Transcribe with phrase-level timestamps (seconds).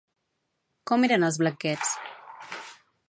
[0.91, 1.93] Com eren els banquets?